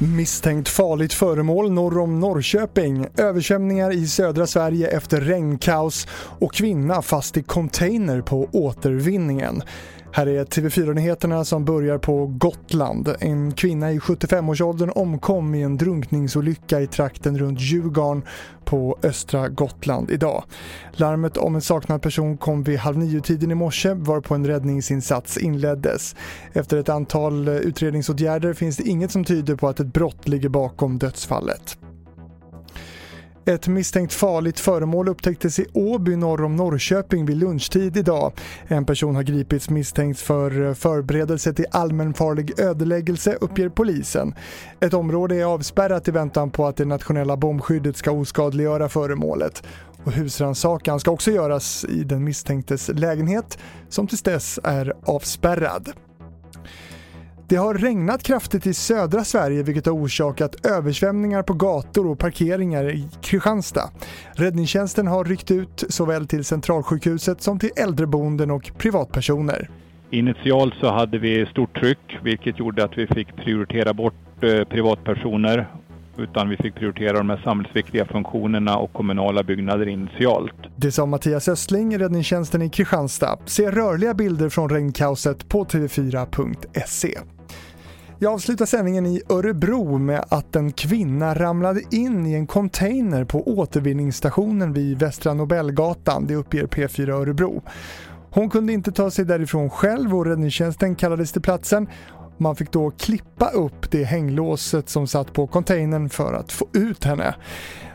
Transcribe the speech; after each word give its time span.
Misstänkt 0.00 0.68
farligt 0.68 1.12
föremål 1.12 1.72
norr 1.72 1.98
om 1.98 2.20
Norrköping, 2.20 3.06
översvämningar 3.16 3.92
i 3.92 4.06
södra 4.06 4.46
Sverige 4.46 4.88
efter 4.88 5.20
regnkaos 5.20 6.06
och 6.12 6.54
kvinna 6.54 7.02
fast 7.02 7.36
i 7.36 7.42
container 7.42 8.20
på 8.20 8.48
återvinningen. 8.52 9.62
Här 10.12 10.26
är 10.26 10.44
TV4-nyheterna 10.44 11.44
som 11.44 11.64
börjar 11.64 11.98
på 11.98 12.26
Gotland. 12.26 13.14
En 13.20 13.52
kvinna 13.52 13.92
i 13.92 13.98
75-årsåldern 13.98 14.90
omkom 14.94 15.54
i 15.54 15.62
en 15.62 15.76
drunkningsolycka 15.76 16.80
i 16.80 16.86
trakten 16.86 17.38
runt 17.38 17.60
Djurgården 17.60 18.22
på 18.68 18.98
östra 19.02 19.48
Gotland 19.48 20.10
idag. 20.10 20.44
Larmet 20.92 21.36
om 21.36 21.54
en 21.54 21.60
saknad 21.60 22.02
person 22.02 22.36
kom 22.36 22.62
vid 22.62 22.78
halv 22.78 22.98
nio-tiden 22.98 23.50
i 23.50 23.54
morse 23.54 23.94
varpå 23.94 24.34
en 24.34 24.46
räddningsinsats 24.46 25.38
inleddes. 25.38 26.16
Efter 26.52 26.76
ett 26.76 26.88
antal 26.88 27.48
utredningsåtgärder 27.48 28.54
finns 28.54 28.76
det 28.76 28.88
inget 28.88 29.10
som 29.10 29.24
tyder 29.24 29.56
på 29.56 29.68
att 29.68 29.80
ett 29.80 29.92
brott 29.92 30.28
ligger 30.28 30.48
bakom 30.48 30.98
dödsfallet. 30.98 31.78
Ett 33.48 33.68
misstänkt 33.68 34.12
farligt 34.12 34.60
föremål 34.60 35.08
upptäcktes 35.08 35.58
i 35.58 35.66
Åby 35.72 36.16
norr 36.16 36.44
om 36.44 36.56
Norrköping 36.56 37.26
vid 37.26 37.36
lunchtid 37.36 37.96
idag. 37.96 38.32
En 38.66 38.84
person 38.84 39.14
har 39.14 39.22
gripits 39.22 39.70
misstänkt 39.70 40.20
för 40.20 40.66
eh, 40.66 40.74
förberedelse 40.74 41.52
till 41.52 41.66
allmänfarlig 41.70 42.60
ödeläggelse 42.60 43.38
uppger 43.40 43.68
polisen. 43.68 44.34
Ett 44.80 44.94
område 44.94 45.36
är 45.36 45.44
avspärrat 45.44 46.08
i 46.08 46.10
väntan 46.10 46.50
på 46.50 46.66
att 46.66 46.76
det 46.76 46.84
nationella 46.84 47.36
bombskyddet 47.36 47.96
ska 47.96 48.10
oskadliggöra 48.10 48.88
föremålet. 48.88 49.62
Och 50.04 50.12
husrannsakan 50.12 51.00
ska 51.00 51.10
också 51.10 51.30
göras 51.30 51.84
i 51.84 52.04
den 52.04 52.24
misstänktes 52.24 52.88
lägenhet 52.88 53.58
som 53.88 54.06
tills 54.06 54.22
dess 54.22 54.60
är 54.64 54.92
avspärrad. 55.02 55.92
Det 57.48 57.56
har 57.56 57.74
regnat 57.74 58.22
kraftigt 58.22 58.66
i 58.66 58.74
södra 58.74 59.24
Sverige 59.24 59.62
vilket 59.62 59.86
har 59.86 59.92
orsakat 59.92 60.66
översvämningar 60.66 61.42
på 61.42 61.52
gator 61.52 62.06
och 62.06 62.18
parkeringar 62.18 62.90
i 62.90 63.08
Kristianstad. 63.22 63.90
Räddningstjänsten 64.32 65.06
har 65.06 65.24
ryckt 65.24 65.50
ut 65.50 65.84
såväl 65.88 66.26
till 66.26 66.44
Centralsjukhuset 66.44 67.42
som 67.42 67.58
till 67.58 67.70
äldreboenden 67.76 68.50
och 68.50 68.70
privatpersoner. 68.78 69.70
Initialt 70.10 70.74
så 70.80 70.90
hade 70.90 71.18
vi 71.18 71.46
stort 71.46 71.80
tryck 71.80 72.18
vilket 72.22 72.58
gjorde 72.58 72.84
att 72.84 72.98
vi 72.98 73.06
fick 73.06 73.36
prioritera 73.36 73.94
bort 73.94 74.14
eh, 74.42 74.64
privatpersoner 74.64 75.68
utan 76.18 76.48
vi 76.48 76.56
fick 76.56 76.74
prioritera 76.74 77.18
de 77.18 77.30
här 77.30 77.40
samhällsviktiga 77.44 78.04
funktionerna 78.04 78.76
och 78.76 78.92
kommunala 78.92 79.42
byggnader 79.42 79.88
initialt. 79.88 80.52
Det 80.76 80.92
sa 80.92 81.06
Mattias 81.06 81.48
Östling, 81.48 81.98
räddningstjänsten 81.98 82.62
i 82.62 82.70
Kristianstad. 82.70 83.38
Se 83.46 83.70
rörliga 83.70 84.14
bilder 84.14 84.48
från 84.48 84.68
regnkaoset 84.68 85.48
på 85.48 85.64
tv4.se. 85.64 87.18
Jag 88.20 88.32
avslutar 88.32 88.66
sändningen 88.66 89.06
i 89.06 89.22
Örebro 89.28 89.98
med 89.98 90.24
att 90.28 90.56
en 90.56 90.72
kvinna 90.72 91.34
ramlade 91.34 91.82
in 91.90 92.26
i 92.26 92.34
en 92.34 92.46
container 92.46 93.24
på 93.24 93.42
återvinningsstationen 93.42 94.72
vid 94.72 94.98
Västra 94.98 95.34
Nobelgatan, 95.34 96.26
det 96.26 96.34
uppger 96.34 96.66
P4 96.66 97.10
Örebro. 97.10 97.62
Hon 98.30 98.50
kunde 98.50 98.72
inte 98.72 98.92
ta 98.92 99.10
sig 99.10 99.24
därifrån 99.24 99.70
själv 99.70 100.16
och 100.16 100.26
räddningstjänsten 100.26 100.94
kallades 100.94 101.32
till 101.32 101.42
platsen. 101.42 101.88
Man 102.38 102.56
fick 102.56 102.72
då 102.72 102.90
klippa 102.90 103.48
upp 103.48 103.90
det 103.90 104.04
hänglåset 104.04 104.88
som 104.88 105.06
satt 105.06 105.32
på 105.32 105.46
containern 105.46 106.08
för 106.08 106.32
att 106.32 106.52
få 106.52 106.66
ut 106.72 107.04
henne. 107.04 107.34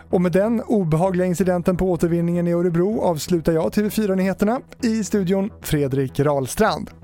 Och 0.09 0.22
med 0.22 0.31
den 0.31 0.61
obehagliga 0.61 1.27
incidenten 1.27 1.77
på 1.77 1.91
återvinningen 1.91 2.47
i 2.47 2.52
Örebro 2.52 3.02
avslutar 3.02 3.53
jag 3.53 3.72
TV4-nyheterna 3.72 4.61
i 4.81 5.03
studion 5.03 5.50
Fredrik 5.61 6.19
Rahlstrand. 6.19 7.03